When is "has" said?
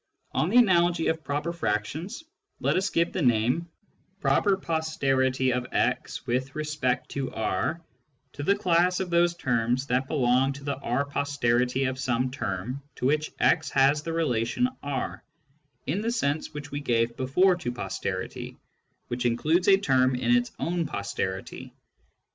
13.69-14.01